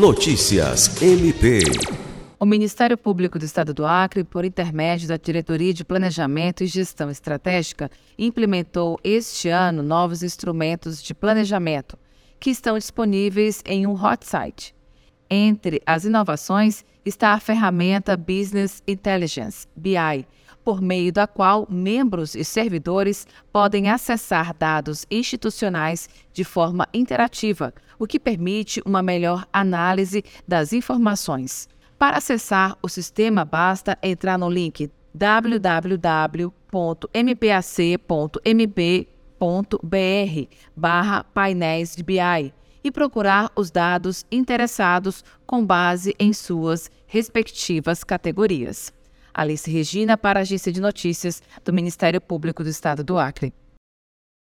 Notícias 0.00 1.02
MP. 1.02 1.60
O 2.38 2.46
Ministério 2.46 2.96
Público 2.96 3.38
do 3.38 3.44
Estado 3.44 3.74
do 3.74 3.84
Acre, 3.84 4.24
por 4.24 4.46
intermédio 4.46 5.06
da 5.06 5.18
Diretoria 5.18 5.74
de 5.74 5.84
Planejamento 5.84 6.64
e 6.64 6.66
Gestão 6.66 7.10
Estratégica, 7.10 7.90
implementou 8.18 8.98
este 9.04 9.50
ano 9.50 9.82
novos 9.82 10.22
instrumentos 10.22 11.02
de 11.02 11.12
planejamento 11.12 11.98
que 12.40 12.48
estão 12.48 12.78
disponíveis 12.78 13.62
em 13.66 13.86
um 13.86 13.92
hot 13.92 14.26
site. 14.26 14.74
Entre 15.30 15.80
as 15.86 16.04
inovações 16.04 16.84
está 17.04 17.34
a 17.34 17.38
ferramenta 17.38 18.16
Business 18.16 18.82
Intelligence, 18.84 19.68
BI, 19.76 20.26
por 20.64 20.82
meio 20.82 21.12
da 21.12 21.28
qual 21.28 21.68
membros 21.70 22.34
e 22.34 22.44
servidores 22.44 23.28
podem 23.52 23.88
acessar 23.88 24.52
dados 24.52 25.06
institucionais 25.08 26.08
de 26.32 26.42
forma 26.42 26.88
interativa, 26.92 27.72
o 27.96 28.08
que 28.08 28.18
permite 28.18 28.82
uma 28.84 29.02
melhor 29.02 29.46
análise 29.52 30.24
das 30.48 30.72
informações. 30.72 31.68
Para 31.96 32.16
acessar 32.16 32.76
o 32.82 32.88
sistema, 32.88 33.44
basta 33.44 33.96
entrar 34.02 34.36
no 34.36 34.50
link 34.50 34.90
www.mpac.mb.br 35.14 36.50
barra 40.76 41.24
painéis 41.24 41.94
de 41.94 42.02
BI 42.02 42.52
e 42.82 42.90
procurar 42.90 43.50
os 43.54 43.70
dados 43.70 44.24
interessados 44.30 45.24
com 45.46 45.64
base 45.64 46.14
em 46.18 46.32
suas 46.32 46.90
respectivas 47.06 48.04
categorias. 48.04 48.92
Alice 49.32 49.70
Regina, 49.70 50.16
para 50.16 50.40
a 50.40 50.42
Agência 50.42 50.72
de 50.72 50.80
Notícias 50.80 51.42
do 51.64 51.72
Ministério 51.72 52.20
Público 52.20 52.62
do 52.64 52.68
Estado 52.68 53.04
do 53.04 53.18
Acre. 53.18 53.52